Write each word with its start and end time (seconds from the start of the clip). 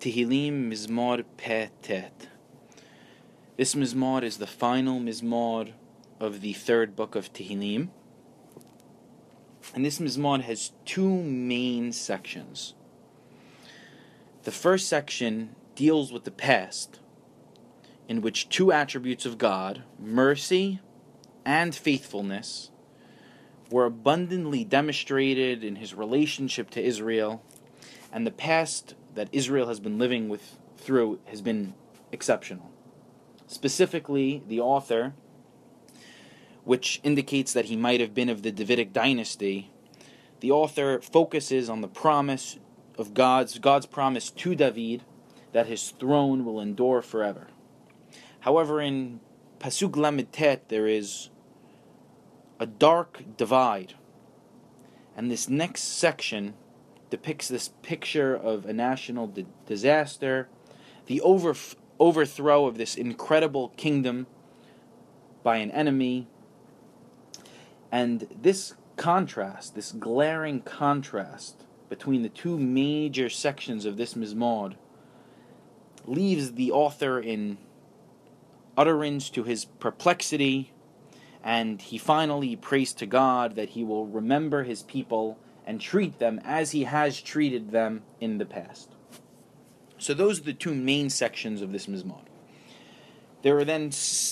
Tehillim 0.00 0.70
Mizmor 0.70 1.22
Petet. 1.36 2.28
This 3.58 3.74
Mizmor 3.74 4.22
is 4.22 4.38
the 4.38 4.46
final 4.46 4.98
Mizmor 4.98 5.74
of 6.18 6.40
the 6.40 6.54
third 6.54 6.96
book 6.96 7.14
of 7.14 7.34
Tehillim. 7.34 7.90
And 9.74 9.84
this 9.84 9.98
Mizmor 9.98 10.40
has 10.40 10.72
two 10.86 11.22
main 11.22 11.92
sections. 11.92 12.72
The 14.44 14.50
first 14.50 14.88
section 14.88 15.54
deals 15.74 16.10
with 16.10 16.24
the 16.24 16.30
past, 16.30 16.98
in 18.08 18.22
which 18.22 18.48
two 18.48 18.72
attributes 18.72 19.26
of 19.26 19.36
God, 19.36 19.82
mercy 19.98 20.80
and 21.44 21.74
faithfulness, 21.74 22.70
were 23.70 23.84
abundantly 23.84 24.64
demonstrated 24.64 25.62
in 25.62 25.76
his 25.76 25.92
relationship 25.92 26.70
to 26.70 26.82
Israel, 26.82 27.44
and 28.10 28.26
the 28.26 28.30
past 28.30 28.94
that 29.14 29.28
Israel 29.32 29.68
has 29.68 29.80
been 29.80 29.98
living 29.98 30.28
with 30.28 30.58
through 30.76 31.20
has 31.26 31.40
been 31.40 31.74
exceptional. 32.12 32.70
Specifically, 33.46 34.42
the 34.46 34.60
author, 34.60 35.14
which 36.64 37.00
indicates 37.02 37.52
that 37.52 37.66
he 37.66 37.76
might 37.76 38.00
have 38.00 38.14
been 38.14 38.28
of 38.28 38.42
the 38.42 38.52
Davidic 38.52 38.92
dynasty, 38.92 39.70
the 40.40 40.50
author 40.50 41.00
focuses 41.00 41.68
on 41.68 41.80
the 41.80 41.88
promise 41.88 42.58
of 42.96 43.14
God's 43.14 43.58
God's 43.58 43.86
promise 43.86 44.30
to 44.30 44.54
David 44.54 45.02
that 45.52 45.66
his 45.66 45.90
throne 45.90 46.44
will 46.44 46.60
endure 46.60 47.02
forever. 47.02 47.48
However, 48.40 48.80
in 48.80 49.20
Pasuk 49.58 49.92
Lamitet 49.92 50.60
there 50.68 50.86
is 50.86 51.30
a 52.58 52.66
dark 52.66 53.22
divide, 53.36 53.94
and 55.16 55.30
this 55.30 55.48
next 55.48 55.82
section 55.82 56.54
depicts 57.10 57.48
this 57.48 57.70
picture 57.82 58.34
of 58.34 58.64
a 58.66 58.72
national 58.72 59.26
di- 59.26 59.46
disaster, 59.66 60.48
the 61.06 61.20
over- 61.20 61.54
overthrow 61.98 62.66
of 62.66 62.78
this 62.78 62.96
incredible 62.96 63.70
kingdom 63.76 64.26
by 65.42 65.56
an 65.56 65.70
enemy, 65.72 66.28
and 67.90 68.26
this 68.40 68.74
contrast, 68.96 69.74
this 69.74 69.92
glaring 69.92 70.60
contrast 70.60 71.64
between 71.88 72.22
the 72.22 72.28
two 72.28 72.58
major 72.58 73.28
sections 73.28 73.84
of 73.84 73.96
this 73.96 74.14
Mizmor, 74.14 74.74
leaves 76.06 76.52
the 76.52 76.70
author 76.70 77.18
in 77.18 77.58
utterance 78.76 79.28
to 79.30 79.42
his 79.42 79.64
perplexity, 79.64 80.72
and 81.42 81.82
he 81.82 81.98
finally 81.98 82.54
prays 82.56 82.92
to 82.94 83.06
God 83.06 83.56
that 83.56 83.70
he 83.70 83.82
will 83.82 84.06
remember 84.06 84.62
his 84.62 84.82
people 84.82 85.38
and 85.66 85.80
treat 85.80 86.18
them 86.18 86.40
as 86.44 86.72
he 86.72 86.84
has 86.84 87.20
treated 87.20 87.70
them 87.70 88.02
in 88.20 88.38
the 88.38 88.46
past. 88.46 88.90
So 89.98 90.14
those 90.14 90.40
are 90.40 90.44
the 90.44 90.52
two 90.54 90.74
main 90.74 91.10
sections 91.10 91.60
of 91.62 91.72
this 91.72 91.86
Mizmor. 91.86 92.22
There 93.42 93.58
are 93.58 93.64
then 93.64 93.90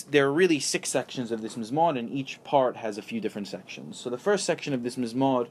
there 0.09 0.27
are 0.27 0.33
really 0.33 0.59
six 0.59 0.89
sections 0.89 1.31
of 1.31 1.41
this 1.41 1.55
Mizmor, 1.55 1.97
and 1.97 2.11
each 2.11 2.43
part 2.43 2.77
has 2.77 2.97
a 2.97 3.01
few 3.01 3.19
different 3.19 3.47
sections. 3.47 3.99
So 3.99 4.09
the 4.09 4.17
first 4.17 4.45
section 4.45 4.73
of 4.73 4.83
this 4.83 4.95
Mizmor 4.95 5.47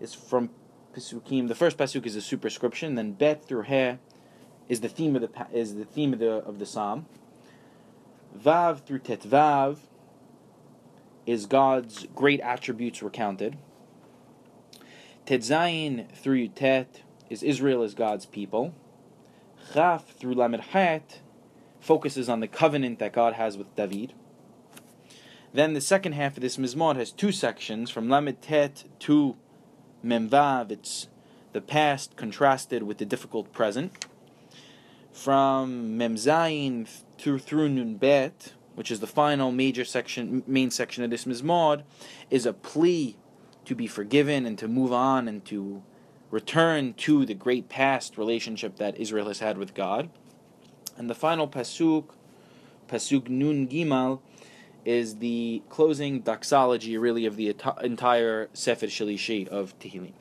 is 0.00 0.14
from 0.14 0.50
Pesukim. 0.94 1.48
The 1.48 1.54
first 1.54 1.76
pasuk 1.76 2.06
is 2.06 2.16
a 2.16 2.20
superscription. 2.20 2.94
Then 2.94 3.12
Bet 3.12 3.44
through 3.44 3.62
He 3.62 3.96
is 4.68 4.80
the 4.80 4.88
theme 4.88 5.16
of 5.16 5.22
the 5.22 5.46
is 5.52 5.74
the 5.74 5.84
theme 5.84 6.12
of 6.12 6.18
the 6.18 6.32
of 6.32 6.58
the 6.58 6.66
psalm. 6.66 7.06
Vav 8.36 8.84
through 8.84 9.00
Tetvav 9.00 9.78
is 11.26 11.46
God's 11.46 12.06
great 12.14 12.40
attributes 12.40 13.02
recounted. 13.02 13.56
Tetzayin 15.30 16.10
through 16.10 16.48
Tet 16.48 17.02
is 17.28 17.44
Israel 17.44 17.84
as 17.84 17.94
God's 17.94 18.26
people. 18.26 18.74
Chaf 19.72 20.08
through 20.08 20.34
Lamed 20.34 20.60
Het 20.72 21.20
focuses 21.78 22.28
on 22.28 22.40
the 22.40 22.48
covenant 22.48 22.98
that 22.98 23.12
God 23.12 23.34
has 23.34 23.56
with 23.56 23.72
David. 23.76 24.12
Then 25.54 25.74
the 25.74 25.80
second 25.80 26.14
half 26.14 26.36
of 26.36 26.40
this 26.40 26.56
Mizmor 26.56 26.96
has 26.96 27.12
two 27.12 27.30
sections 27.30 27.90
from 27.90 28.08
Lamed 28.08 28.42
Tet 28.42 28.82
to 28.98 29.36
Memvav. 30.04 30.72
It's 30.72 31.06
the 31.52 31.60
past 31.60 32.16
contrasted 32.16 32.82
with 32.82 32.98
the 32.98 33.04
difficult 33.04 33.52
present. 33.52 34.04
From 35.12 35.96
Memzayin 35.96 36.88
through 37.18 37.38
through 37.38 37.68
Nun 37.68 37.94
Bet, 37.94 38.54
which 38.74 38.90
is 38.90 38.98
the 38.98 39.06
final 39.06 39.52
major 39.52 39.84
section, 39.84 40.42
main 40.48 40.72
section 40.72 41.04
of 41.04 41.10
this 41.10 41.24
Mizmor, 41.24 41.84
is 42.30 42.46
a 42.46 42.52
plea 42.52 43.14
to 43.64 43.74
be 43.74 43.86
forgiven 43.86 44.46
and 44.46 44.58
to 44.58 44.68
move 44.68 44.92
on 44.92 45.28
and 45.28 45.44
to 45.46 45.82
return 46.30 46.94
to 46.94 47.26
the 47.26 47.34
great 47.34 47.68
past 47.68 48.16
relationship 48.16 48.76
that 48.76 48.96
Israel 48.96 49.28
has 49.28 49.40
had 49.40 49.58
with 49.58 49.74
God. 49.74 50.10
And 50.96 51.10
the 51.10 51.14
final 51.14 51.48
pasuk, 51.48 52.04
pasuk 52.88 53.28
Nun 53.28 53.68
Gimal, 53.68 54.20
is 54.84 55.16
the 55.16 55.62
closing 55.68 56.20
doxology, 56.20 56.96
really, 56.96 57.26
of 57.26 57.36
the 57.36 57.54
entire 57.82 58.48
Sefer 58.52 58.86
Shalishi 58.86 59.46
of 59.48 59.78
Tehillim. 59.78 60.12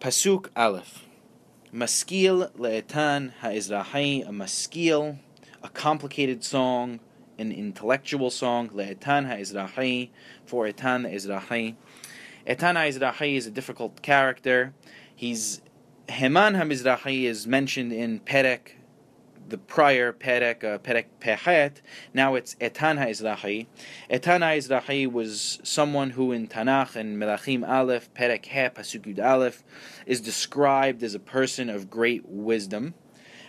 Pasuk 0.00 0.48
Aleph. 0.54 1.06
Maskil 1.72 2.50
le'etan 2.58 3.32
ha'izrahi, 3.40 4.28
a 4.28 4.30
maskil, 4.30 5.18
a 5.62 5.68
complicated 5.70 6.44
song 6.44 7.00
an 7.38 7.52
intellectual 7.52 8.30
song, 8.30 8.68
Le'etan 8.70 9.26
ha'izrahi, 9.26 10.10
for 10.44 10.66
Etan 10.66 11.08
ha'izrahi. 11.08 11.74
Etan 12.46 12.74
ha'izrahi 12.74 13.36
is 13.36 13.46
a 13.46 13.50
difficult 13.50 14.02
character. 14.02 14.72
He's 15.14 15.60
Heman 16.08 16.54
ha'mizrahi 16.54 17.24
is 17.24 17.46
mentioned 17.46 17.92
in 17.92 18.20
Perek, 18.20 18.72
the 19.48 19.58
prior 19.58 20.12
Perek, 20.12 20.62
uh, 20.62 20.78
Perek 20.78 21.06
Pehet. 21.20 21.80
Now 22.12 22.34
it's 22.34 22.54
Etan 22.56 22.98
ha'izrahi. 22.98 23.66
Etan 24.10 24.40
ha'izrahi 24.40 25.10
was 25.10 25.60
someone 25.62 26.10
who 26.10 26.32
in 26.32 26.46
Tanakh 26.46 26.96
and 26.96 27.16
Melachim 27.16 27.66
Aleph, 27.66 28.12
Perek 28.12 28.44
He, 28.44 28.60
Pasuk 28.60 29.18
Aleph, 29.18 29.64
is 30.06 30.20
described 30.20 31.02
as 31.02 31.14
a 31.14 31.20
person 31.20 31.70
of 31.70 31.88
great 31.88 32.28
wisdom. 32.28 32.94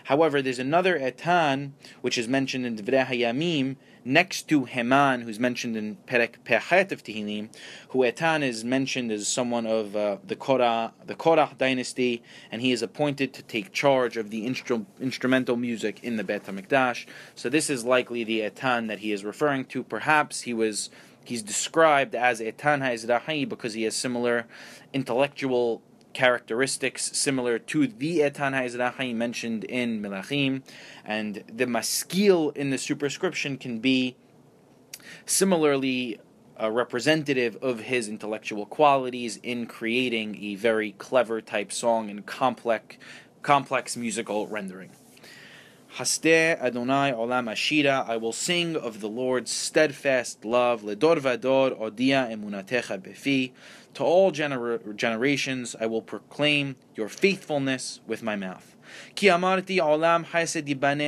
However, 0.06 0.40
there's 0.40 0.60
another 0.60 0.98
etan 1.00 1.72
which 2.00 2.16
is 2.16 2.28
mentioned 2.28 2.64
in 2.64 2.76
Divrei 2.76 3.04
Hayamim 3.06 3.74
next 4.04 4.48
to 4.48 4.64
Heman, 4.64 5.22
who's 5.22 5.40
mentioned 5.40 5.76
in 5.76 5.96
Perek 6.06 6.36
Pechet 6.44 6.92
of 6.92 7.02
Tehillim, 7.02 7.48
who 7.88 7.98
etan 7.98 8.42
is 8.42 8.62
mentioned 8.62 9.10
as 9.10 9.26
someone 9.26 9.66
of 9.66 9.96
uh, 9.96 10.18
the 10.24 10.36
Korah, 10.36 10.92
the 11.04 11.16
Korah 11.16 11.50
dynasty, 11.58 12.22
and 12.52 12.62
he 12.62 12.70
is 12.70 12.82
appointed 12.82 13.34
to 13.34 13.42
take 13.42 13.72
charge 13.72 14.16
of 14.16 14.30
the 14.30 14.46
instru- 14.46 14.86
instrumental 15.00 15.56
music 15.56 15.98
in 16.04 16.14
the 16.16 16.22
Bet 16.22 16.44
Hamikdash. 16.44 17.06
So 17.34 17.48
this 17.48 17.68
is 17.68 17.84
likely 17.84 18.22
the 18.22 18.42
etan 18.42 18.86
that 18.86 19.00
he 19.00 19.10
is 19.10 19.24
referring 19.24 19.64
to. 19.66 19.82
Perhaps 19.82 20.42
he 20.42 20.54
was 20.54 20.88
he's 21.24 21.42
described 21.42 22.14
as 22.14 22.40
etan 22.40 22.78
ha'izrahi 22.78 23.48
because 23.48 23.74
he 23.74 23.82
has 23.82 23.96
similar 23.96 24.46
intellectual 24.92 25.82
characteristics 26.16 27.14
similar 27.14 27.58
to 27.58 27.86
the 27.86 28.20
Etan 28.20 28.54
HaEzrahi 28.54 29.14
mentioned 29.14 29.64
in 29.64 30.00
Melachim, 30.00 30.62
and 31.04 31.44
the 31.46 31.66
maskil 31.66 32.48
in 32.56 32.70
the 32.70 32.78
superscription 32.78 33.58
can 33.58 33.80
be 33.80 34.16
similarly 35.26 36.18
uh, 36.58 36.70
representative 36.70 37.58
of 37.60 37.80
his 37.80 38.08
intellectual 38.08 38.64
qualities 38.64 39.38
in 39.42 39.66
creating 39.66 40.42
a 40.42 40.54
very 40.54 40.92
clever 40.92 41.42
type 41.42 41.70
song 41.70 42.08
and 42.08 42.24
complex, 42.24 42.96
complex 43.42 43.94
musical 43.94 44.46
rendering. 44.46 44.92
Haste 45.98 46.26
Adonai 46.26 47.12
Olam 47.12 47.50
Ashira, 47.50 48.08
I 48.08 48.16
will 48.16 48.32
sing 48.32 48.74
of 48.74 49.00
the 49.00 49.08
Lord's 49.08 49.50
steadfast 49.50 50.44
love, 50.46 50.82
Ledor 50.82 51.18
Vador 51.18 51.78
Odia 51.78 52.30
Emunatecha 52.30 52.98
Befi, 53.00 53.52
to 53.96 54.04
all 54.04 54.30
gener- 54.30 54.94
generations 54.94 55.74
I 55.80 55.86
will 55.86 56.02
proclaim 56.02 56.76
your 56.94 57.08
faithfulness 57.08 58.00
with 58.06 58.22
my 58.22 58.36
mouth. 58.36 58.76
Ki 59.14 59.28
amarti 59.28 59.78
olam 59.78 60.26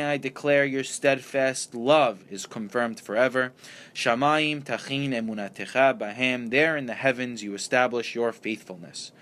I 0.08 0.16
declare 0.16 0.64
your 0.64 0.84
steadfast 0.84 1.74
love 1.74 2.24
is 2.30 2.46
confirmed 2.46 2.98
forever. 2.98 3.52
Shamayim 3.92 4.64
tachin 4.64 5.10
emunatecha 5.10 5.98
bahem, 5.98 6.48
there 6.48 6.78
in 6.78 6.86
the 6.86 6.94
heavens 6.94 7.42
you 7.42 7.54
establish 7.54 8.14
your 8.14 8.32
faithfulness. 8.32 9.12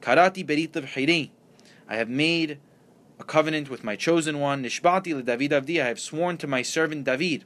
Karati 0.00 0.46
berit 0.46 1.30
I 1.88 1.96
have 1.96 2.08
made 2.08 2.60
a 3.18 3.24
covenant 3.24 3.68
with 3.68 3.82
my 3.82 3.96
chosen 3.96 4.38
one. 4.38 4.62
Nishbati 4.62 5.12
le 5.12 5.22
David 5.24 5.50
avdi, 5.50 5.82
I 5.82 5.88
have 5.88 5.98
sworn 5.98 6.36
to 6.38 6.46
my 6.46 6.62
servant 6.62 7.02
David. 7.04 7.44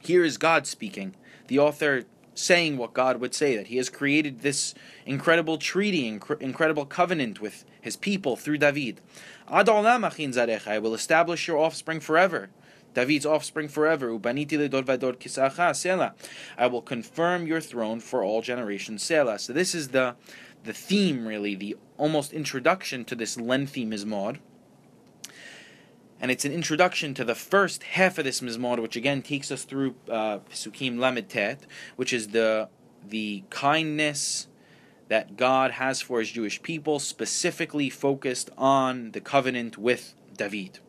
Here 0.00 0.24
is 0.24 0.38
God 0.38 0.66
speaking. 0.66 1.14
The 1.48 1.58
author 1.58 2.04
saying 2.36 2.76
what 2.76 2.92
God 2.92 3.20
would 3.20 3.34
say 3.34 3.56
that 3.56 3.66
He 3.68 3.76
has 3.78 3.90
created 3.90 4.40
this 4.40 4.74
incredible 5.04 5.58
treaty, 5.58 6.10
inc- 6.10 6.40
incredible 6.40 6.86
covenant 6.86 7.40
with 7.40 7.64
His 7.80 7.96
people 7.96 8.36
through 8.36 8.58
David. 8.58 9.00
Ad 9.50 9.68
I 9.68 10.78
will 10.78 10.94
establish 10.94 11.48
your 11.48 11.58
offspring 11.58 12.00
forever. 12.00 12.50
David's 12.94 13.26
offspring 13.26 13.68
forever. 13.68 14.18
I 16.58 16.66
will 16.66 16.82
confirm 16.82 17.46
your 17.46 17.60
throne 17.60 18.00
for 18.00 18.24
all 18.24 18.40
generations. 18.40 19.02
Selah. 19.02 19.38
So 19.38 19.52
this 19.52 19.74
is 19.74 19.88
the 19.88 20.16
the 20.64 20.72
theme, 20.72 21.26
really, 21.28 21.54
the 21.54 21.76
almost 21.96 22.32
introduction 22.32 23.04
to 23.04 23.14
this 23.14 23.38
lengthy 23.38 23.86
mizmor. 23.86 24.38
And 26.20 26.30
it's 26.30 26.44
an 26.44 26.52
introduction 26.52 27.12
to 27.14 27.24
the 27.24 27.34
first 27.34 27.82
half 27.82 28.18
of 28.18 28.24
this 28.24 28.40
mizmor, 28.40 28.80
which 28.80 28.96
again 28.96 29.22
takes 29.22 29.50
us 29.50 29.64
through 29.64 29.94
uh, 30.10 30.38
Pesukim 30.38 30.98
Lamed 30.98 31.28
Tet, 31.28 31.66
which 31.96 32.12
is 32.12 32.28
the 32.28 32.68
the 33.08 33.44
kindness 33.50 34.48
that 35.08 35.36
God 35.36 35.72
has 35.72 36.00
for 36.00 36.18
His 36.18 36.30
Jewish 36.30 36.60
people, 36.62 36.98
specifically 36.98 37.90
focused 37.90 38.50
on 38.58 39.12
the 39.12 39.20
covenant 39.20 39.78
with 39.78 40.14
David. 40.36 40.80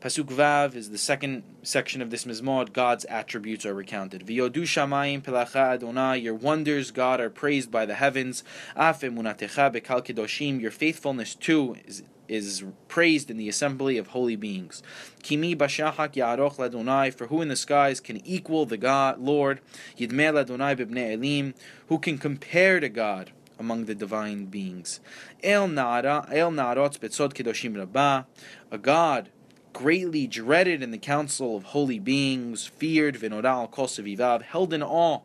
Pasuk 0.00 0.26
Vav 0.26 0.76
is 0.76 0.90
the 0.90 0.98
second 0.98 1.42
section 1.64 2.00
of 2.00 2.10
this 2.10 2.24
Mizmor. 2.24 2.72
God's 2.72 3.04
attributes 3.06 3.66
are 3.66 3.74
recounted. 3.74 4.24
V'yodu 4.24 4.62
shamayim 4.62 5.22
pelacha 5.22 5.74
Adonai. 5.74 6.18
Your 6.18 6.34
wonders, 6.34 6.92
God, 6.92 7.20
are 7.20 7.28
praised 7.28 7.72
by 7.72 7.84
the 7.84 7.96
heavens. 7.96 8.44
Af 8.76 9.00
emunatecha 9.00 9.74
bekal 9.74 10.06
kedoshim. 10.06 10.60
Your 10.60 10.70
faithfulness 10.70 11.34
too 11.34 11.76
is 11.84 12.04
is 12.28 12.64
praised 12.88 13.30
in 13.30 13.36
the 13.36 13.48
assembly 13.48 13.98
of 13.98 14.08
holy 14.08 14.36
beings. 14.36 14.82
Kimi 15.22 15.56
bashachak 15.56 16.12
ya'aroch 16.12 16.56
ladonai, 16.56 17.12
for 17.12 17.26
who 17.28 17.42
in 17.42 17.48
the 17.48 17.56
skies 17.56 18.00
can 18.00 18.24
equal 18.26 18.66
the 18.66 18.76
God, 18.76 19.18
Lord? 19.18 19.60
Yidmeh 19.96 20.32
ladonai 20.32 20.76
bibnei 20.76 21.14
elim, 21.14 21.54
who 21.88 21.98
can 21.98 22.18
compare 22.18 22.80
to 22.80 22.88
God 22.88 23.32
among 23.58 23.86
the 23.86 23.94
divine 23.94 24.46
beings? 24.46 25.00
El 25.42 25.68
na'ara, 25.68 26.28
el 26.32 26.52
na'arot 26.52 26.98
betzod 26.98 27.32
kedoshim 27.32 27.76
rabah, 27.76 28.26
a 28.70 28.78
God 28.78 29.30
greatly 29.72 30.26
dreaded 30.26 30.82
in 30.82 30.90
the 30.90 30.98
council 30.98 31.56
of 31.56 31.62
holy 31.64 31.98
beings, 31.98 32.66
feared 32.66 33.14
v'noda 33.14 33.44
al 33.44 34.40
held 34.40 34.72
in 34.72 34.82
awe 34.82 35.20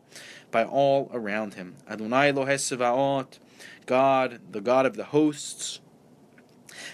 by 0.50 0.64
all 0.64 1.10
around 1.12 1.54
him. 1.54 1.74
Adonai 1.88 2.32
Lohes 2.32 3.38
God, 3.86 4.40
the 4.52 4.60
God 4.60 4.86
of 4.86 4.96
the 4.96 5.04
hosts. 5.04 5.80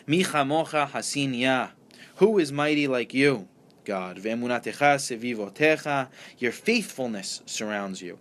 Micha 0.06 0.46
mocha 0.46 0.90
hasin 0.92 1.38
ya. 1.38 1.68
Who 2.16 2.38
is 2.38 2.52
mighty 2.52 2.86
like 2.86 3.14
you, 3.14 3.48
God? 3.84 4.18
Ve'emunatecha 4.18 4.98
sevivotecha. 4.98 6.08
Your 6.38 6.52
faithfulness 6.52 7.42
surrounds 7.46 8.02
you. 8.02 8.18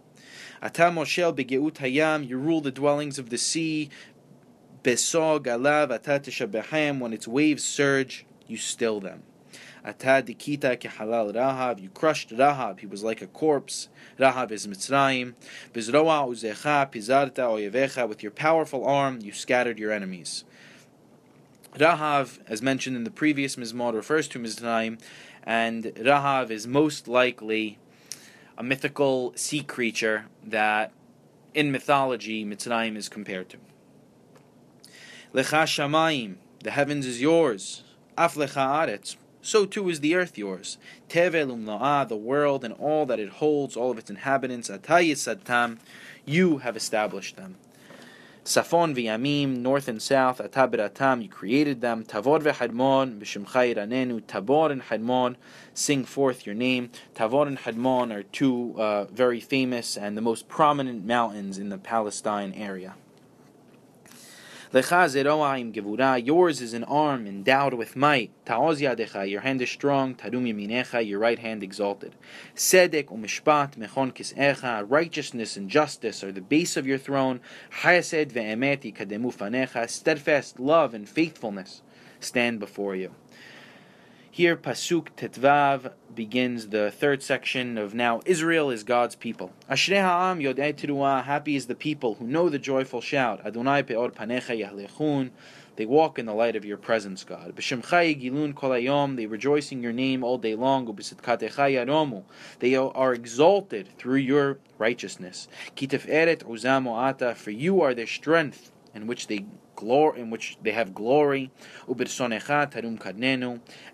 Ata 0.61 0.83
moshel 0.83 1.35
begeut 1.35 1.75
hayam. 1.75 2.27
You 2.27 2.37
rule 2.37 2.61
the 2.61 2.71
dwellings 2.71 3.19
of 3.19 3.29
the 3.29 3.37
sea. 3.37 3.89
Besog 4.83 5.45
alav 5.45 5.91
ata 5.91 6.99
When 6.99 7.13
its 7.13 7.27
waves 7.27 7.63
surge, 7.63 8.25
you 8.47 8.57
still 8.57 8.99
them. 8.99 9.23
Atad 9.85 10.27
dikita 10.27 10.77
kehalal 10.77 11.33
Rahab. 11.33 11.79
You 11.79 11.89
crushed 11.89 12.31
Rahab. 12.31 12.79
He 12.79 12.85
was 12.85 13.03
like 13.03 13.21
a 13.21 13.27
corpse. 13.27 13.87
Rahab 14.17 14.51
is 14.51 14.67
Mitzrayim. 14.67 15.35
Bizroa 15.73 16.27
uzecha 16.27 16.91
pizarta 16.91 17.43
oyevecha. 17.43 18.07
With 18.07 18.21
your 18.21 18.31
powerful 18.31 18.85
arm, 18.85 19.19
you 19.21 19.31
scattered 19.31 19.79
your 19.79 19.91
enemies. 19.91 20.43
Rahav, 21.79 22.39
as 22.45 22.61
mentioned 22.61 22.97
in 22.97 23.05
the 23.05 23.11
previous 23.11 23.55
Mizmor, 23.55 23.93
refers 23.93 24.27
to 24.29 24.39
Mitzrayim, 24.39 24.99
and 25.43 25.85
Rahav 25.85 26.51
is 26.51 26.67
most 26.67 27.07
likely 27.07 27.77
a 28.57 28.63
mythical 28.63 29.31
sea 29.37 29.63
creature 29.63 30.25
that, 30.43 30.91
in 31.53 31.71
mythology, 31.71 32.43
Mitzrayim 32.45 32.97
is 32.97 33.07
compared 33.07 33.47
to. 33.49 33.57
Lecha 35.33 35.63
shamayim, 35.63 36.35
the 36.63 36.71
heavens 36.71 37.05
is 37.05 37.21
yours. 37.21 37.83
Af 38.17 38.35
lecha 38.35 38.55
aretz, 38.55 39.15
so 39.41 39.65
too 39.65 39.87
is 39.87 40.01
the 40.01 40.15
earth 40.15 40.37
yours. 40.37 40.77
Tevel 41.07 41.47
umla'ah, 41.47 42.05
the 42.05 42.17
world 42.17 42.65
and 42.65 42.73
all 42.73 43.05
that 43.05 43.19
it 43.19 43.29
holds, 43.29 43.77
all 43.77 43.91
of 43.91 43.97
its 43.97 44.09
inhabitants. 44.09 44.69
Atayis 44.69 45.77
you 46.25 46.57
have 46.57 46.75
established 46.75 47.37
them. 47.37 47.55
Safon 48.45 48.95
v'yamim, 48.95 49.57
north 49.57 49.87
and 49.87 50.01
south, 50.01 50.39
atabiratam, 50.39 51.21
you 51.21 51.29
created 51.29 51.81
them. 51.81 52.03
Tavor 52.03 52.39
v'hadmon, 52.41 53.19
b'shemcha 53.19 53.75
iranenu, 53.75 54.25
Tabor 54.25 54.71
and 54.71 54.81
Hermon, 54.83 55.37
sing 55.73 56.05
forth 56.05 56.45
your 56.45 56.55
name. 56.55 56.89
Tavor 57.13 57.47
and 57.47 57.59
Hermon 57.59 58.11
are 58.11 58.23
two 58.23 58.75
uh, 58.77 59.05
very 59.05 59.39
famous 59.39 59.97
and 59.97 60.17
the 60.17 60.21
most 60.21 60.47
prominent 60.47 61.05
mountains 61.05 61.57
in 61.57 61.69
the 61.69 61.77
Palestine 61.77 62.53
area. 62.53 62.95
Yours 64.71 66.61
is 66.61 66.73
an 66.75 66.83
arm 66.83 67.25
endowed 67.25 67.73
with 67.73 67.95
might. 67.95 68.29
Your 68.47 69.41
hand 69.41 69.63
is 69.63 69.69
strong. 69.71 70.15
Your 70.23 71.19
right 71.19 71.39
hand 71.39 71.63
exalted. 71.63 72.13
Umishpat. 72.55 74.87
Righteousness 74.87 75.57
and 75.57 75.71
justice 75.71 76.23
are 76.23 76.31
the 76.31 76.41
base 76.41 76.77
of 76.77 76.85
your 76.85 76.99
throne. 76.99 77.39
Steadfast 79.87 80.59
love 80.59 80.93
and 80.93 81.09
faithfulness 81.09 81.81
stand 82.19 82.59
before 82.59 82.95
you. 82.95 83.15
Here, 84.31 84.55
Pasuk 84.55 85.07
Tetvav 85.17 85.91
begins 86.13 86.67
the 86.67 86.91
third 86.91 87.23
section 87.23 87.79
of 87.79 87.95
now 87.95 88.21
Israel 88.27 88.69
is 88.69 88.83
God's 88.83 89.15
people. 89.15 89.51
Ashrei 89.69 89.99
ha'am 89.99 90.39
yodei 90.39 90.71
teruah, 90.71 91.23
happy 91.23 91.55
is 91.55 91.65
the 91.65 91.73
people 91.73 92.13
who 92.13 92.27
know 92.27 92.47
the 92.47 92.59
joyful 92.59 93.01
shout. 93.01 93.43
Adonai 93.43 93.81
peor 93.81 94.11
panecha 94.11 94.55
yahlechun, 94.55 95.31
they 95.77 95.85
walk 95.87 96.19
in 96.19 96.27
the 96.27 96.33
light 96.33 96.55
of 96.55 96.63
your 96.63 96.77
presence, 96.77 97.23
God. 97.23 97.55
B'shemcha 97.55 98.21
gilun 98.21 98.53
kolayom, 98.53 99.15
they 99.15 99.25
rejoice 99.25 99.71
in 99.71 99.81
your 99.81 99.93
name 99.93 100.23
all 100.23 100.37
day 100.37 100.53
long. 100.53 100.85
Ubisitkatecha 100.85 101.73
yaromu, 101.73 102.23
they 102.59 102.75
are 102.75 103.13
exalted 103.13 103.89
through 103.97 104.17
your 104.17 104.59
righteousness. 104.77 105.47
Kitef 105.75 106.07
eret 106.07 106.43
uzamo 106.43 106.95
ata, 106.95 107.33
for 107.33 107.49
you 107.49 107.81
are 107.81 107.95
their 107.95 108.07
strength 108.07 108.71
in 109.01 109.07
which 109.07 109.27
they 109.27 109.45
glory 109.79 110.19
in 110.19 110.29
which 110.29 110.57
they 110.61 110.71
have 110.71 110.93
glory. 110.93 111.51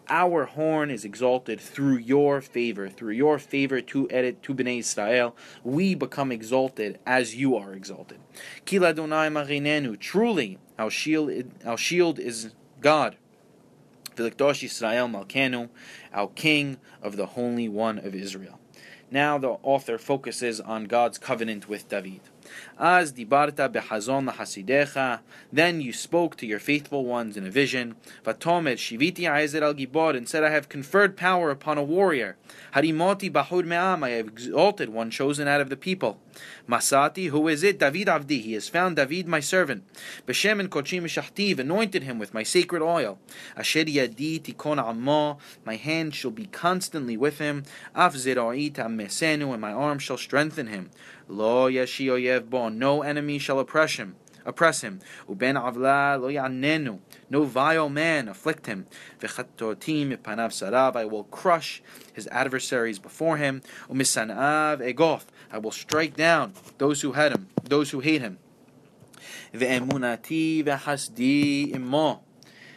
Our 0.10 0.46
horn 0.46 0.90
is 0.90 1.06
exalted 1.06 1.62
through 1.62 1.98
your 1.98 2.42
favor, 2.42 2.90
through 2.90 3.14
your 3.14 3.38
favor 3.38 3.82
to 3.82 4.10
edit 4.10 4.42
to 4.44 4.56
Bnei 4.56 4.80
Israel. 4.80 5.36
We 5.64 5.94
become 5.94 6.32
exalted 6.32 7.00
as 7.06 7.36
you 7.36 7.56
are 7.56 7.74
exalted. 7.74 8.20
Truly, 8.66 10.58
our 10.80 10.90
shield, 10.90 11.32
our 11.66 11.78
shield 11.78 12.20
is 12.20 12.52
God. 12.82 13.18
Israel 14.18 15.70
our 16.14 16.28
King 16.30 16.78
of 17.04 17.18
the 17.18 17.26
Holy 17.26 17.70
One 17.70 18.00
of 18.00 18.16
Israel. 18.16 18.60
Now 19.12 19.38
the 19.38 19.58
author 19.62 19.98
focuses 19.98 20.60
on 20.60 20.86
God's 20.86 21.18
covenant 21.18 21.70
with 21.70 21.88
David. 21.88 22.22
As 22.78 23.14
dibarta 23.14 23.70
behazon 23.72 24.30
lahasidecha, 24.30 25.22
then 25.52 25.80
you 25.80 25.94
spoke 25.94 26.36
to 26.36 26.46
your 26.46 26.60
faithful 26.60 27.06
ones 27.06 27.38
in 27.38 27.46
a 27.46 27.50
vision. 27.50 27.96
Vatomed 28.26 28.78
shiviti 28.78 29.22
aizer 29.22 29.62
al 29.62 29.74
gibor, 29.74 30.16
and 30.18 30.28
said, 30.28 30.44
I 30.44 30.50
have 30.50 30.68
conferred 30.68 31.16
power 31.16 31.52
upon 31.52 31.78
a 31.78 31.84
warrior. 31.84 32.36
Harimoti 32.74 33.32
bahud 33.32 33.66
me'am, 33.66 34.04
I 34.04 34.10
have 34.10 34.28
exalted 34.28 34.90
one 34.90 35.10
chosen 35.10 35.48
out 35.48 35.62
of 35.62 35.70
the 35.70 35.78
people. 35.78 36.20
Masati, 36.68 37.30
who 37.30 37.48
is 37.48 37.64
it? 37.64 37.80
David 37.80 38.08
Avdi, 38.08 38.42
he 38.42 38.54
has 38.54 38.68
found 38.68 38.98
David 38.98 39.26
my 39.26 39.40
servant. 39.40 39.86
Beshem 40.28 40.60
and 40.60 40.70
kochim 40.70 41.04
shachtiv, 41.04 41.60
anointed 41.60 42.04
him 42.04 42.20
with 42.20 42.34
my 42.34 42.44
sacred 42.44 42.82
oil. 42.82 43.20
Asher 43.56 43.86
yadi 43.86 44.42
tikon 44.42 44.84
amma, 44.84 45.38
my 45.64 45.78
hand 45.78 46.14
shall 46.14 46.32
be 46.32 46.48
constantly 46.48 47.16
with 47.16 47.38
him. 47.38 47.64
Af 47.96 48.16
zira'it 48.16 48.74
mesenu, 48.74 49.54
and 49.54 49.62
my 49.62 49.72
arm 49.72 50.00
shall 50.00 50.18
strengthen 50.18 50.68
him. 50.68 50.90
Lo 51.28 51.70
yashi 51.70 52.08
oyev 52.08 52.50
bon, 52.50 52.65
no 52.70 53.02
enemy 53.02 53.40
shall 53.40 53.60
oppress 53.60 53.96
him. 53.96 54.16
Oppress 54.46 54.82
him. 54.82 55.00
Uben 55.28 55.56
avla 55.56 56.22
lo 56.22 56.30
yanenu. 56.30 57.00
No 57.30 57.44
vile 57.44 57.90
man 57.90 58.28
afflict 58.28 58.68
him. 58.68 58.86
V'chatotim 59.20 60.16
panav 60.18 60.52
sarav. 60.52 60.96
I 60.96 61.06
will 61.06 61.24
crush 61.26 61.82
his 62.14 62.28
adversaries 62.28 63.00
before 63.00 63.38
him. 63.38 63.64
Umisanav 63.90 64.82
egof. 64.82 65.24
I 65.52 65.58
will 65.58 65.72
strike 65.72 66.16
down 66.16 66.54
those 66.78 67.02
who 67.02 67.14
hate 67.14 67.32
him. 67.32 67.48
Those 67.64 67.90
who 67.90 68.02
hate 68.02 68.22
him. 68.22 68.38
Ve'emunati 69.52 70.64
v'hasdi 70.64 71.74
immo 71.74 72.20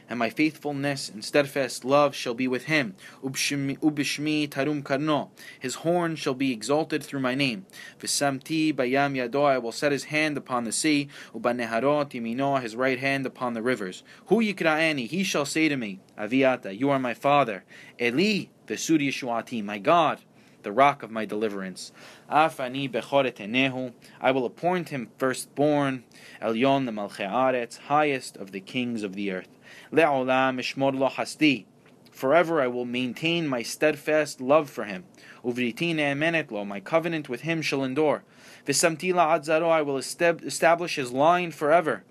and 0.09 0.19
my 0.19 0.31
faithfulness 0.31 1.09
and 1.09 1.25
steadfast 1.25 1.85
love 1.85 2.15
shall 2.15 2.35
be 2.35 2.49
with 2.49 2.65
him. 2.65 2.95
Ubishmi 3.23 4.51
tarum 4.51 4.83
karno, 4.83 5.29
his 5.59 5.77
horn 5.77 6.17
shall 6.17 6.35
be 6.35 6.53
exalted 6.53 7.03
through 7.03 7.21
my 7.21 7.35
name. 7.35 7.67
V'samti 8.01 8.75
bayam 8.75 9.17
yado, 9.17 9.45
I 9.45 9.59
will 9.59 9.73
set 9.73 9.93
his 9.93 10.05
hand 10.05 10.37
upon 10.37 10.65
the 10.65 10.73
sea. 10.73 11.09
Ubaneharot 11.35 12.11
imino, 12.11 12.61
his 12.61 12.77
right 12.77 12.99
hand 12.99 13.27
upon 13.27 13.55
the 13.55 13.63
rivers. 13.63 14.03
Hu 14.27 14.43
yikraeni, 14.43 15.09
he 15.09 15.23
shall 15.23 15.45
say 15.45 15.69
to 15.69 15.77
me, 15.77 16.01
Aviata, 16.19 16.79
you 16.79 16.91
are 16.91 16.99
my 16.99 17.15
father. 17.15 17.65
Eli, 18.01 18.47
vesuri 18.67 19.09
yeshuati, 19.09 19.65
my 19.65 19.79
God 19.79 20.21
the 20.63 20.73
rock 20.73 21.03
of 21.03 21.11
my 21.11 21.25
deliverance. 21.25 21.93
Afani 22.31 22.91
bechoret 22.91 23.93
I 24.21 24.31
will 24.31 24.45
appoint 24.45 24.89
him 24.91 25.09
firstborn, 25.17 26.05
Elyon 26.43 26.85
the 26.85 26.93
Malche 26.93 27.79
highest 27.87 28.37
of 28.37 28.53
the 28.53 28.61
kings 28.61 29.03
of 29.03 29.15
the 29.15 29.31
earth. 29.33 29.58
Le'olam 29.93 30.59
ishmor 30.59 30.99
lo 30.99 31.09
hasti. 31.09 31.67
Forever 32.11 32.61
I 32.61 32.67
will 32.67 32.85
maintain 32.85 33.47
my 33.47 33.63
steadfast 33.63 34.41
love 34.41 34.69
for 34.69 34.85
him. 34.85 35.05
Uvriti 35.45 35.95
ne'emenet 35.95 36.51
lo, 36.51 36.65
my 36.65 36.81
covenant 36.81 37.29
with 37.29 37.43
him 37.43 37.63
shall 37.63 37.85
endure. 37.85 38.25
V'samti 38.67 39.13
la'adzaro, 39.15 39.71
I 39.71 39.83
will 39.83 39.99
establish 39.99 40.97
his 40.97 41.13
line 41.13 41.53
forever. 41.53 42.03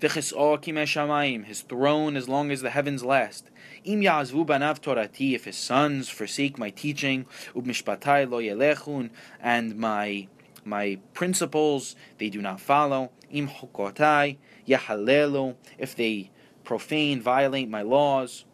His 0.00 0.32
throne 0.32 2.16
as 2.16 2.28
long 2.28 2.50
as 2.50 2.60
the 2.62 2.70
heavens 2.70 3.04
last. 3.04 3.50
Im 3.84 4.00
ya'azvu 4.00 4.44
banav 4.44 4.80
torati, 4.80 5.34
if 5.34 5.44
his 5.44 5.56
sons 5.56 6.08
forsake 6.08 6.58
my 6.58 6.70
teaching, 6.70 7.26
ubmishpatai 7.54 8.28
lo 8.28 8.40
yelechun, 8.40 9.10
and 9.40 9.76
my 9.76 10.26
my 10.64 10.98
principles 11.14 11.94
they 12.18 12.28
do 12.28 12.42
not 12.42 12.60
follow. 12.60 13.12
Im 13.30 13.48
hukotai 13.48 14.38
yahalelu, 14.66 15.54
if 15.78 15.94
they 15.94 16.30
profane, 16.68 17.18
violate 17.18 17.70
my 17.70 17.80
laws. 17.80 18.44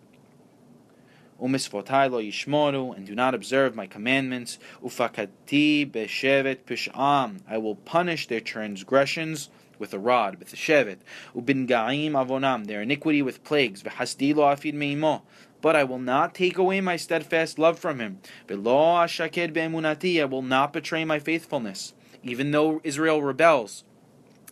Lo 1.40 1.48
and 1.48 3.06
do 3.06 3.14
not 3.16 3.34
observe 3.34 3.74
my 3.74 3.88
commandments. 3.88 4.56
Ufakati 4.84 5.90
beshevet 5.90 6.58
pish'am, 6.64 7.40
I 7.48 7.58
will 7.58 7.74
punish 7.74 8.28
their 8.28 8.40
transgressions 8.40 9.50
with 9.80 9.92
a 9.92 9.98
rod, 9.98 10.36
with 10.36 10.52
a 10.52 10.56
shevet. 10.56 10.98
Ubin 11.34 11.66
avonam, 11.68 12.66
their 12.66 12.82
iniquity 12.82 13.20
with 13.20 13.42
plagues. 13.42 13.82
V'hasdi 13.82 14.32
lo 14.32 14.44
afid 14.44 14.74
meimo. 14.74 15.22
But 15.60 15.74
I 15.74 15.82
will 15.82 15.98
not 15.98 16.36
take 16.36 16.56
away 16.56 16.80
my 16.80 16.94
steadfast 16.94 17.58
love 17.58 17.80
from 17.80 17.98
him. 17.98 18.20
Be'emunati, 18.46 20.22
I 20.22 20.24
will 20.26 20.42
not 20.42 20.72
betray 20.72 21.04
my 21.04 21.18
faithfulness. 21.18 21.94
Even 22.22 22.52
though 22.52 22.80
Israel 22.84 23.20
rebels, 23.22 23.82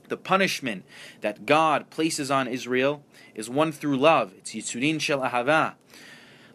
the 0.09 0.17
punishment 0.17 0.85
that 1.21 1.47
God 1.47 1.91
places 1.91 2.31
on 2.31 2.49
Israel 2.49 3.03
is 3.35 3.49
one 3.49 3.73
through 3.73 3.97
love. 3.97 4.33
It's 4.39 4.53
Yitzurin 4.53 5.01
Shel 5.01 5.21
Ahava. 5.21 5.75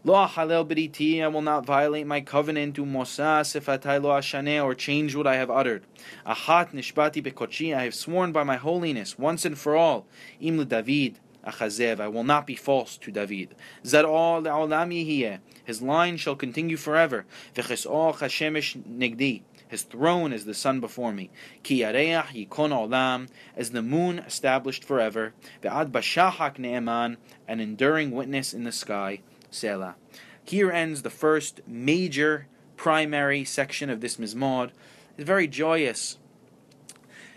Lo 0.04 0.14
achalel 0.14 0.66
beriti, 0.66 1.22
I 1.22 1.28
will 1.28 1.42
not 1.42 1.66
violate 1.66 2.08
my 2.08 2.22
covenant, 2.22 2.76
to 2.76 2.86
umosa 2.86 3.42
sifatai 3.42 4.02
lo 4.02 4.10
ashaneh, 4.12 4.64
or 4.64 4.74
change 4.74 5.16
what 5.16 5.28
I 5.28 5.36
have 5.36 5.50
uttered. 5.50 5.84
Ahat 6.26 6.72
nishbati 6.72 7.22
bekochi, 7.22 7.76
I 7.76 7.84
have 7.84 7.96
sworn 7.96 8.32
by 8.32 8.44
my 8.44 8.56
holiness, 8.56 9.18
once 9.20 9.44
and 9.44 9.58
for 9.58 9.76
all. 9.76 10.06
Im 10.40 10.64
David, 10.66 11.20
achazev, 11.46 12.00
I 12.00 12.08
will 12.08 12.24
not 12.24 12.48
be 12.48 12.56
false 12.56 12.96
to 12.98 13.12
David. 13.12 13.56
Zar'o 13.84 14.42
le'olam 14.42 15.40
his 15.66 15.82
line 15.82 16.16
shall 16.16 16.36
continue 16.36 16.78
forever. 16.78 17.26
V'ches'o 17.54 18.16
chashemesh 18.16 18.82
negdi, 18.84 19.42
his 19.68 19.84
throne 19.84 20.32
is 20.32 20.46
the 20.46 20.54
sun 20.54 20.80
before 20.80 21.12
me. 21.12 21.30
Ki 21.64 21.82
yareach 21.82 22.28
yikon 22.28 22.72
olam, 22.72 23.28
as 23.56 23.72
the 23.72 23.82
moon 23.82 24.20
established 24.20 24.84
forever. 24.84 25.34
Ve'ad 25.62 25.92
bashahak 25.92 26.58
ne'eman, 26.58 27.18
an 27.48 27.60
enduring 27.60 28.12
witness 28.12 28.54
in 28.54 28.64
the 28.64 28.72
sky. 28.72 29.20
Selah. 29.52 29.96
Here 30.44 30.72
ends 30.72 31.02
the 31.02 31.10
first 31.10 31.62
major 31.68 32.48
primary 32.78 33.44
section 33.44 33.90
of 33.90 34.02
this 34.02 34.18
Mizmor. 34.18 34.72
It's 35.18 35.26
very 35.26 35.48
joyous. 35.48 36.18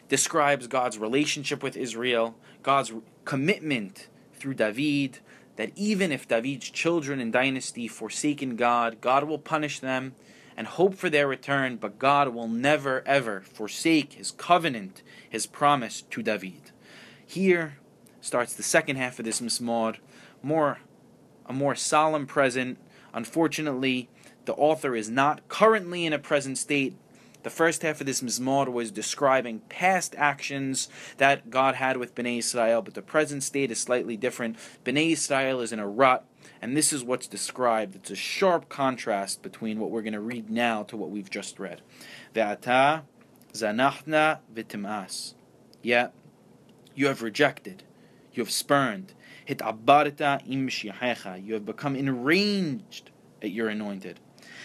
Describes 0.08 0.66
God's 0.66 0.98
relationship 0.98 1.62
with 1.62 1.76
Israel, 1.76 2.36
God's 2.62 2.92
commitment 3.24 4.08
through 4.34 4.54
David, 4.54 5.18
that 5.56 5.72
even 5.76 6.12
if 6.12 6.28
David's 6.28 6.70
children 6.70 7.20
and 7.20 7.32
dynasty 7.32 7.88
forsaken 7.88 8.56
God, 8.56 9.00
God 9.00 9.24
will 9.24 9.38
punish 9.38 9.80
them 9.80 10.14
and 10.56 10.66
hope 10.66 10.94
for 10.94 11.08
their 11.08 11.26
return, 11.26 11.76
but 11.76 11.98
God 11.98 12.28
will 12.28 12.48
never 12.48 13.02
ever 13.06 13.40
forsake 13.40 14.14
his 14.14 14.30
covenant, 14.30 15.02
his 15.28 15.46
promise 15.46 16.02
to 16.02 16.22
David. 16.22 16.70
Here 17.24 17.78
starts 18.20 18.54
the 18.54 18.62
second 18.62 18.96
half 18.96 19.18
of 19.18 19.24
this 19.24 19.40
Mizmor, 19.40 19.96
more 20.42 20.78
a 21.46 21.52
more 21.52 21.74
solemn 21.74 22.26
present. 22.26 22.78
Unfortunately, 23.12 24.08
the 24.44 24.54
author 24.54 24.94
is 24.94 25.10
not 25.10 25.46
currently 25.48 26.06
in 26.06 26.12
a 26.12 26.18
present 26.18 26.58
state. 26.58 26.94
The 27.42 27.50
first 27.50 27.82
half 27.82 28.00
of 28.00 28.06
this 28.06 28.20
Mizmor 28.20 28.70
was 28.70 28.90
describing 28.90 29.60
past 29.68 30.14
actions 30.18 30.88
that 31.16 31.48
God 31.48 31.74
had 31.74 31.96
with 31.96 32.14
Bnei 32.14 32.38
Israel, 32.38 32.82
but 32.82 32.94
the 32.94 33.02
present 33.02 33.42
state 33.42 33.70
is 33.70 33.80
slightly 33.80 34.16
different. 34.16 34.56
Bnei 34.84 35.12
Israel 35.12 35.60
is 35.60 35.72
in 35.72 35.78
a 35.78 35.88
rut, 35.88 36.26
and 36.60 36.76
this 36.76 36.92
is 36.92 37.02
what's 37.02 37.26
described. 37.26 37.96
It's 37.96 38.10
a 38.10 38.16
sharp 38.16 38.68
contrast 38.68 39.42
between 39.42 39.78
what 39.78 39.90
we're 39.90 40.02
going 40.02 40.12
to 40.12 40.20
read 40.20 40.50
now 40.50 40.82
to 40.84 40.96
what 40.96 41.10
we've 41.10 41.30
just 41.30 41.58
read. 41.58 41.80
Ve'ata 42.34 43.02
zanachna 43.54 44.40
v'timas. 44.54 45.34
Yet, 45.82 46.12
you 46.94 47.06
have 47.06 47.22
rejected, 47.22 47.84
you 48.32 48.42
have 48.42 48.50
spurned, 48.50 49.14
Hitabarta 49.48 50.42
im 50.46 50.68
You 51.42 51.54
have 51.54 51.64
become 51.64 51.96
enraged 51.96 53.10
at 53.42 53.50
your 53.50 53.68
anointed. 53.68 54.20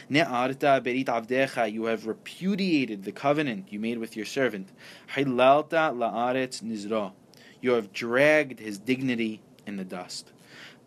Ne'arta 0.09 0.81
berit 0.81 1.05
avdecha. 1.05 1.71
You 1.71 1.85
have 1.85 2.07
repudiated 2.07 3.03
the 3.03 3.11
covenant 3.11 3.71
you 3.71 3.79
made 3.79 3.97
with 3.97 4.15
your 4.15 4.25
servant. 4.25 4.69
Hilalta 5.15 5.93
la'aretz 5.93 6.61
nizra. 6.63 7.13
You 7.61 7.71
have 7.71 7.91
dragged 7.91 8.59
his 8.59 8.77
dignity 8.77 9.41
in 9.65 9.77
the 9.77 9.83
dust. 9.83 10.31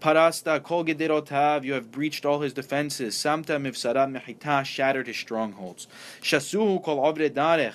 Parasta 0.01 0.63
kol 0.63 0.85
gederotav, 0.85 1.65
you 1.65 1.73
have 1.73 1.91
breached 1.91 2.25
all 2.25 2.41
his 2.41 2.53
defenses. 2.53 3.17
Samta 3.17 3.61
mivsara 3.61 4.09
mechita, 4.09 4.65
shattered 4.65 5.09
his 5.09 5.17
strongholds. 5.17 5.89
Shasuhu 6.23 6.83
kol 6.83 6.99
avre 6.99 7.29
darech, 7.29 7.75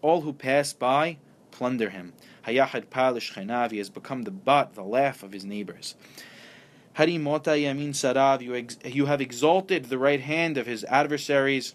all 0.00 0.20
who 0.20 0.32
pass 0.32 0.72
by 0.72 1.16
plunder 1.50 1.90
him. 1.90 2.12
Hayachad 2.46 2.86
Palish 2.86 3.32
Chenav, 3.32 3.76
has 3.76 3.90
become 3.90 4.22
the 4.22 4.30
butt, 4.30 4.74
the 4.74 4.82
laugh 4.82 5.22
of 5.22 5.32
his 5.32 5.44
neighbors. 5.44 5.96
Harimota 6.96 7.60
Yamin 7.60 7.90
Sarav, 7.90 8.40
you, 8.94 9.06
have 9.06 9.20
exalted 9.20 9.86
the 9.86 9.98
right 9.98 10.20
hand 10.20 10.56
of 10.56 10.66
his 10.66 10.84
adversaries. 10.84 11.74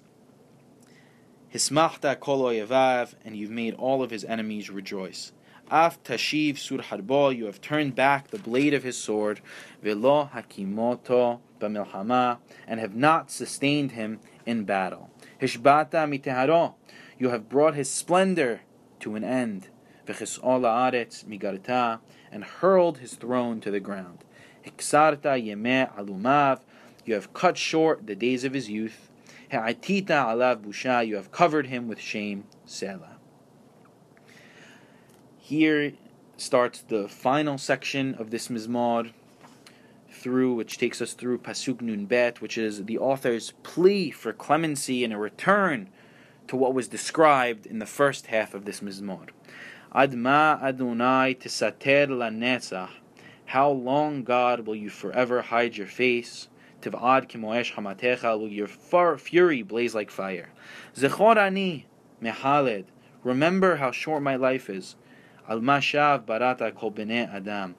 Hismachta 1.53 2.17
Kolo 2.17 2.51
Yavav, 2.51 3.15
and 3.25 3.35
you've 3.35 3.51
made 3.51 3.73
all 3.73 4.01
of 4.01 4.11
his 4.11 4.23
enemies 4.23 4.69
rejoice. 4.69 5.33
Af 5.69 6.01
Tashiv 6.03 6.57
Sur 6.57 6.77
Harbo, 6.77 7.35
you 7.35 7.47
have 7.47 7.59
turned 7.59 7.95
back 7.95 8.29
the 8.29 8.39
blade 8.39 8.73
of 8.73 8.83
his 8.83 8.97
sword. 8.97 9.41
Velo 9.83 10.29
Hakimoto 10.33 11.39
Bamilhama, 11.59 12.37
and 12.65 12.79
have 12.79 12.95
not 12.95 13.29
sustained 13.29 13.91
him 13.91 14.19
in 14.45 14.63
battle. 14.63 15.09
Hishbata 15.41 16.07
Miteharo, 16.07 16.75
you 17.17 17.29
have 17.29 17.49
brought 17.49 17.75
his 17.75 17.89
splendor 17.89 18.61
to 19.01 19.15
an 19.15 19.25
end 19.25 19.67
migarta, 20.07 21.99
and 22.31 22.43
hurled 22.43 22.97
his 22.99 23.13
throne 23.15 23.59
to 23.61 23.69
the 23.69 23.79
ground. 23.79 24.23
Hiksarta 24.65 25.41
yemeh 25.41 25.95
alumav, 25.97 26.59
you 27.05 27.13
have 27.13 27.33
cut 27.33 27.57
short 27.57 28.07
the 28.07 28.15
days 28.15 28.43
of 28.43 28.53
his 28.53 28.69
youth. 28.69 29.09
Ha'atita 29.51 30.07
alav 30.07 30.61
busha, 30.63 31.05
you 31.05 31.15
have 31.15 31.31
covered 31.31 31.67
him 31.67 31.87
with 31.87 31.99
shame. 31.99 32.43
Selah. 32.65 33.17
Here 35.37 35.93
starts 36.37 36.81
the 36.81 37.07
final 37.07 37.57
section 37.57 38.13
of 38.15 38.29
this 38.29 38.47
mizmor, 38.47 39.11
through 40.11 40.53
which 40.53 40.77
takes 40.77 41.01
us 41.01 41.13
through 41.13 41.39
pasuk 41.39 41.81
nun 41.81 42.05
bet, 42.05 42.41
which 42.41 42.57
is 42.57 42.85
the 42.85 42.97
author's 42.97 43.53
plea 43.63 44.11
for 44.11 44.33
clemency 44.33 45.03
and 45.03 45.13
a 45.13 45.17
return 45.17 45.89
to 46.47 46.55
what 46.55 46.73
was 46.73 46.87
described 46.87 47.65
in 47.65 47.79
the 47.79 47.85
first 47.85 48.27
half 48.27 48.53
of 48.53 48.65
this 48.65 48.81
mizmor. 48.81 49.29
Adma 49.95 50.61
Adonai 50.61 51.35
tisater 51.35 52.07
lanetzach. 52.07 52.89
How 53.49 53.71
long, 53.71 54.23
God, 54.23 54.67
will 54.67 54.75
you 54.75 54.91
forever 54.91 55.41
hide 55.41 55.75
your 55.75 55.87
face? 55.87 56.49
Tiv'ad 56.83 57.27
kimoesh 57.27 57.73
hamatecha. 57.73 58.39
Will 58.39 58.47
your 58.47 58.67
far 58.67 59.17
fury 59.17 59.63
blaze 59.63 59.95
like 59.95 60.11
fire? 60.11 60.49
Zechor 60.95 61.35
ani 61.35 61.87
mehaled. 62.21 62.85
Remember 63.23 63.77
how 63.77 63.89
short 63.89 64.21
my 64.21 64.35
life 64.35 64.69
is. 64.69 64.95
Al 65.49 65.61
mashav 65.61 66.25
barata 66.25 66.75
kol 66.75 66.93
adam. 66.99 67.73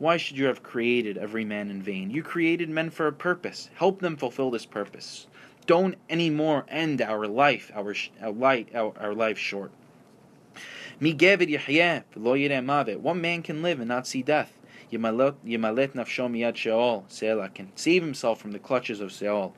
Why 0.00 0.16
should 0.16 0.38
you 0.38 0.46
have 0.46 0.64
created 0.64 1.16
every 1.16 1.44
man 1.44 1.70
in 1.70 1.80
vain? 1.80 2.10
You 2.10 2.24
created 2.24 2.68
men 2.68 2.90
for 2.90 3.06
a 3.06 3.12
purpose. 3.12 3.70
Help 3.74 4.00
them 4.00 4.16
fulfill 4.16 4.50
this 4.50 4.66
purpose. 4.66 5.28
Don't 5.66 5.94
anymore 6.10 6.66
end 6.66 7.00
our 7.00 7.28
life, 7.28 7.70
our, 7.76 7.94
our 8.20 8.32
light, 8.32 8.70
our, 8.74 8.92
our 8.98 9.14
life 9.14 9.38
short. 9.38 9.70
One 10.98 11.16
man 13.20 13.42
can 13.42 13.62
live 13.62 13.78
and 13.78 13.88
not 13.88 14.06
see 14.08 14.22
death. 14.22 14.58
Yemalet 14.92 15.94
nafsho 15.94 16.30
miyad 16.30 16.56
sheol. 16.56 17.04
Selah 17.08 17.48
can 17.48 17.72
save 17.74 18.02
himself 18.02 18.40
from 18.40 18.52
the 18.52 18.58
clutches 18.58 19.00
of 19.00 19.10
Sheol. 19.10 19.54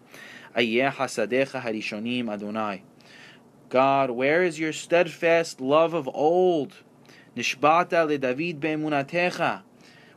Ayeh 0.56 0.92
hasadecha 0.92 1.60
harishonim 1.62 2.30
Adonai. 2.30 2.82
God, 3.68 4.10
where 4.10 4.44
is 4.44 4.60
your 4.60 4.72
steadfast 4.72 5.60
love 5.60 5.94
of 5.94 6.08
old? 6.08 6.74
Nishbata 7.36 8.06
le 8.06 8.18
David 8.18 8.60
be'emunatecha, 8.60 9.62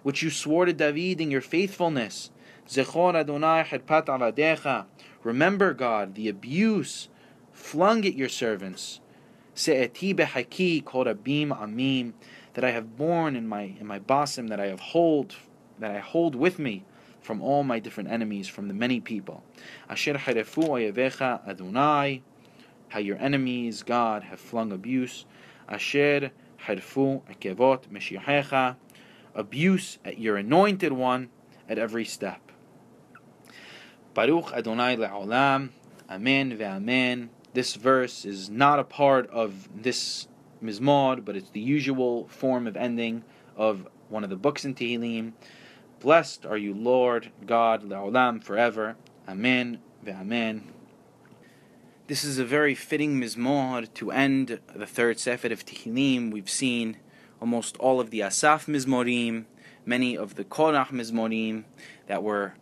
which 0.03 0.21
you 0.21 0.29
swore 0.29 0.65
to 0.65 0.74
David 0.74 1.19
in 1.19 1.31
your 1.31 1.41
faithfulness. 1.41 2.29
Zechor 2.67 3.15
Adonai 3.15 3.63
hadpat 3.63 4.05
avadecha. 4.05 4.86
Remember, 5.24 5.74
God, 5.74 6.13
the 6.13 6.29
abuse 6.29 7.09
flung 7.51 8.05
at 8.05 8.13
your 8.13 8.29
servants. 8.29 9.00
Se'eti 9.55 10.15
behaki 10.15 10.83
korabim 10.83 11.47
amim, 11.47 12.13
that 12.58 12.66
I 12.66 12.72
have 12.72 12.98
borne 12.98 13.36
in 13.36 13.48
my 13.48 13.76
in 13.80 13.86
my 13.86 14.00
basim, 14.00 14.50
that 14.50 14.60
I 14.60 14.66
have 14.66 14.80
hold, 14.80 15.36
that 15.78 15.92
I 15.92 16.00
hold 16.00 16.34
with 16.34 16.58
me, 16.58 16.84
from 17.22 17.40
all 17.40 17.64
my 17.64 17.78
different 17.78 18.10
enemies, 18.10 18.48
from 18.48 18.68
the 18.68 18.74
many 18.74 19.00
people. 19.00 19.44
Asher 19.88 20.16
harefu 20.16 20.68
oyevecha 20.68 21.48
Adonai, 21.48 22.24
how 22.88 22.98
your 22.98 23.18
enemies, 23.18 23.84
God, 23.84 24.24
have 24.24 24.40
flung 24.40 24.72
abuse. 24.72 25.26
Asher 25.70 26.32
harfu 26.66 27.22
akevot 27.32 27.90
meshiachecha, 27.90 28.76
abuse 29.36 30.00
at 30.04 30.18
your 30.18 30.38
anointed 30.38 30.94
one 30.94 31.30
at 31.70 31.78
every 31.78 32.06
step. 32.06 32.42
Baruch 34.16 34.52
Adonai 34.52 34.96
le'olam, 34.96 35.70
Amen 36.10 36.58
ve'amen. 36.58 37.30
This 37.54 37.76
verse 37.76 38.26
is 38.26 38.50
not 38.50 38.80
a 38.80 38.84
part 38.84 39.30
of 39.30 39.70
this 39.84 40.28
mizmor, 40.62 41.24
but 41.24 41.36
it's 41.36 41.50
the 41.50 41.60
usual 41.60 42.28
form 42.28 42.68
of 42.68 42.78
ending 42.78 43.24
of 43.56 43.88
one 44.10 44.24
of 44.24 44.30
the 44.30 44.36
books 44.36 44.66
in 44.66 44.76
Tehillim. 44.76 45.34
Blessed 46.00 46.46
are 46.46 46.58
you, 46.58 46.74
Lord 46.74 47.32
God, 47.46 47.84
le'olam, 47.84 48.44
forever. 48.44 48.96
Amen 49.28 49.80
ve'amen. 50.06 50.62
This 52.08 52.24
is 52.24 52.40
a 52.40 52.46
very 52.46 52.74
fitting 52.74 53.20
mizmor 53.20 53.94
to 53.96 54.12
end 54.12 54.60
the 54.74 54.86
third 54.86 55.20
sefer 55.20 55.48
of 55.48 55.66
Tehillim. 55.66 56.32
We've 56.32 56.50
seen 56.50 56.98
almost 57.42 57.76
all 57.78 58.00
of 58.00 58.12
the 58.12 58.22
Asaf 58.22 58.68
mizmorim, 58.68 59.46
many 59.86 60.18
of 60.18 60.36
the 60.36 60.46
Korach 60.46 60.90
mizmorim 60.90 61.66
that 62.08 62.24
were 62.24 62.54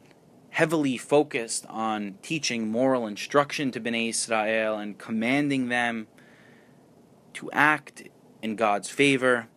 heavily 0.50 0.98
focused 0.98 1.66
on 1.68 2.18
teaching 2.22 2.70
moral 2.70 3.06
instruction 3.06 3.72
to 3.72 3.80
Bnei 3.80 4.10
Israel 4.10 4.78
and 4.78 4.98
commanding 4.98 5.68
them 5.68 6.08
to 7.36 7.52
act 7.52 8.04
in 8.42 8.56
God's 8.56 8.90
favor. 8.90 9.48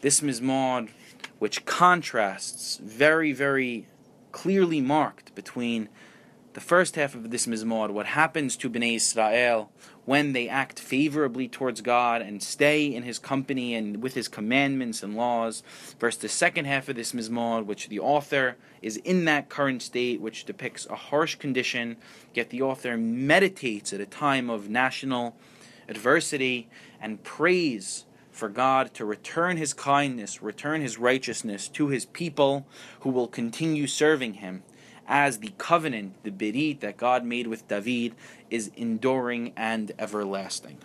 This 0.00 0.20
mizmor, 0.20 0.88
which 1.38 1.64
contrasts 1.64 2.78
very, 2.82 3.32
very 3.32 3.86
clearly 4.32 4.80
marked 4.80 5.34
between 5.34 5.88
the 6.52 6.60
first 6.60 6.96
half 6.96 7.14
of 7.14 7.30
this 7.30 7.46
mizmor, 7.46 7.90
what 7.90 8.06
happens 8.06 8.56
to 8.56 8.70
Bnei 8.70 8.96
Israel 8.96 9.70
when 10.06 10.32
they 10.32 10.48
act 10.48 10.78
favorably 10.78 11.48
towards 11.48 11.82
God 11.82 12.22
and 12.22 12.42
stay 12.42 12.86
in 12.86 13.02
His 13.02 13.18
company 13.18 13.74
and 13.74 14.02
with 14.02 14.14
His 14.14 14.28
commandments 14.28 15.02
and 15.02 15.16
laws, 15.16 15.62
versus 16.00 16.22
the 16.22 16.28
second 16.28 16.64
half 16.64 16.88
of 16.88 16.96
this 16.96 17.12
mizmor, 17.12 17.66
which 17.66 17.88
the 17.88 17.98
author 17.98 18.56
is 18.80 18.96
in 18.98 19.26
that 19.26 19.50
current 19.50 19.82
state, 19.82 20.20
which 20.20 20.46
depicts 20.46 20.86
a 20.86 20.94
harsh 20.94 21.34
condition, 21.34 21.96
yet 22.32 22.48
the 22.48 22.62
author 22.62 22.96
meditates 22.96 23.92
at 23.92 24.00
a 24.00 24.06
time 24.06 24.48
of 24.48 24.70
national 24.70 25.36
adversity 25.88 26.68
and 27.00 27.22
prays 27.22 28.04
for 28.30 28.48
God 28.48 28.92
to 28.94 29.04
return 29.04 29.56
His 29.56 29.72
kindness, 29.72 30.42
return 30.42 30.80
His 30.80 30.98
righteousness 30.98 31.68
to 31.68 31.88
His 31.88 32.04
people 32.04 32.66
who 33.00 33.10
will 33.10 33.28
continue 33.28 33.86
serving 33.86 34.34
Him 34.34 34.62
as 35.08 35.38
the 35.38 35.52
covenant, 35.56 36.14
the 36.24 36.30
berit 36.30 36.80
that 36.80 36.96
God 36.96 37.24
made 37.24 37.46
with 37.46 37.66
David 37.68 38.14
is 38.50 38.70
enduring 38.76 39.52
and 39.56 39.92
everlasting. 39.98 40.78